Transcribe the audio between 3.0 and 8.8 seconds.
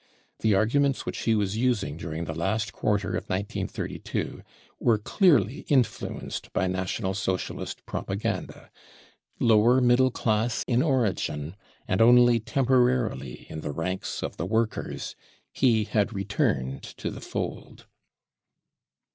of 1932 were clearly influenced by National Socialist propaganda.